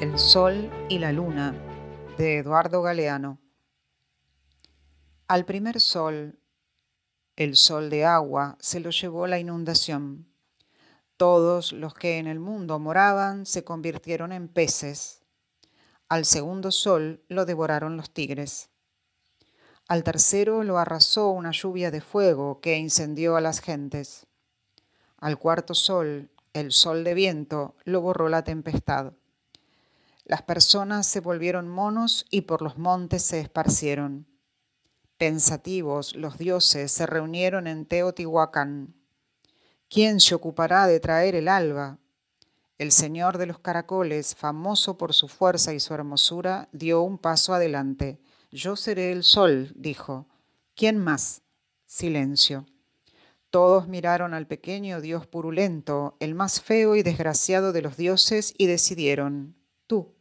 [0.00, 1.56] El Sol y la Luna
[2.18, 3.40] de Eduardo Galeano.
[5.26, 6.38] Al primer sol,
[7.34, 10.28] el sol de agua, se lo llevó la inundación.
[11.16, 15.24] Todos los que en el mundo moraban se convirtieron en peces.
[16.08, 18.70] Al segundo sol lo devoraron los tigres.
[19.88, 24.28] Al tercero lo arrasó una lluvia de fuego que incendió a las gentes.
[25.16, 29.14] Al cuarto sol, el sol de viento, lo borró la tempestad.
[30.28, 34.28] Las personas se volvieron monos y por los montes se esparcieron.
[35.16, 38.94] Pensativos, los dioses se reunieron en Teotihuacán.
[39.88, 41.98] ¿Quién se ocupará de traer el alba?
[42.76, 47.54] El señor de los caracoles, famoso por su fuerza y su hermosura, dio un paso
[47.54, 48.20] adelante.
[48.52, 50.28] Yo seré el sol, dijo.
[50.76, 51.40] ¿Quién más?
[51.86, 52.66] Silencio.
[53.48, 58.66] Todos miraron al pequeño dios purulento, el más feo y desgraciado de los dioses, y
[58.66, 60.17] decidieron, tú.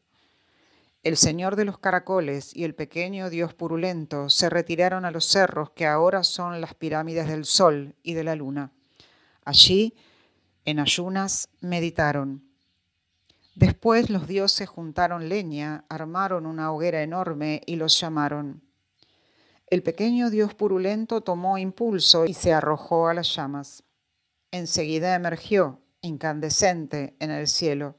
[1.07, 5.69] El señor de los caracoles y el pequeño dios purulento se retiraron a los cerros
[5.69, 8.73] que ahora son las pirámides del sol y de la luna.
[9.45, 9.95] Allí,
[10.65, 12.43] en ayunas, meditaron.
[13.55, 18.61] Después los dioses juntaron leña, armaron una hoguera enorme y los llamaron.
[19.67, 23.81] El pequeño dios purulento tomó impulso y se arrojó a las llamas.
[24.51, 27.95] Enseguida emergió, incandescente, en el cielo.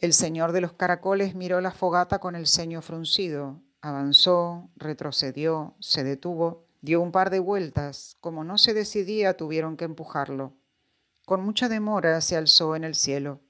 [0.00, 6.04] El señor de los caracoles miró la fogata con el ceño fruncido, avanzó, retrocedió, se
[6.04, 10.54] detuvo, dio un par de vueltas, como no se decidía tuvieron que empujarlo.
[11.26, 13.40] Con mucha demora se alzó en el cielo.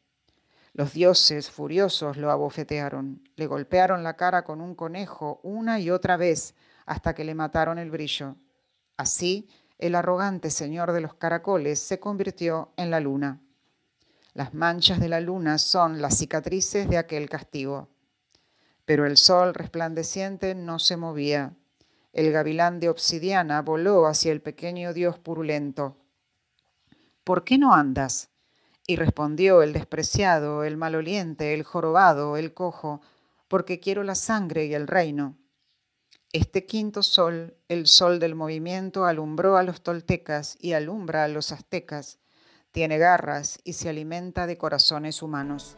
[0.73, 6.17] Los dioses, furiosos, lo abofetearon, le golpearon la cara con un conejo una y otra
[6.17, 6.55] vez
[6.87, 8.37] hasta que le mataron el brillo.
[8.97, 13.43] Así, el arrogante señor de los caracoles se convirtió en la luna.
[14.39, 17.89] Las manchas de la luna son las cicatrices de aquel castigo.
[18.85, 21.57] Pero el sol resplandeciente no se movía.
[22.13, 25.97] El gavilán de obsidiana voló hacia el pequeño dios purulento.
[27.25, 28.29] ¿Por qué no andas?
[28.87, 33.01] Y respondió el despreciado, el maloliente, el jorobado, el cojo,
[33.49, 35.37] porque quiero la sangre y el reino.
[36.33, 41.51] Este quinto sol, el sol del movimiento, alumbró a los toltecas y alumbra a los
[41.51, 42.21] aztecas
[42.79, 45.77] tiene garras y se alimenta de corazones humanos.